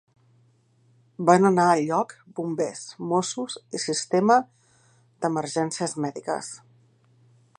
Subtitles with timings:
[1.29, 4.39] Van anar al lloc Bombers, Mossos i Sistema
[5.25, 6.53] d'Emergències Mèdiques.